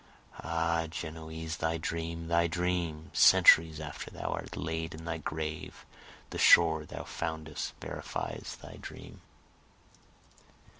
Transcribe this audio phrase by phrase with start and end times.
[0.43, 2.27] (Ah Genoese thy dream!
[2.27, 3.11] thy dream!
[3.13, 5.85] Centuries after thou art laid in thy grave,
[6.31, 9.21] The shore thou foundest verifies thy dream.)